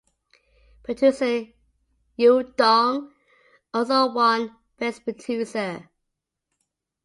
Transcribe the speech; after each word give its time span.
Producer 0.81 1.49
Yu 2.17 2.41
Dong 2.57 3.13
also 3.71 4.11
won 4.11 4.55
Best 4.79 5.03
Producer. 5.03 5.91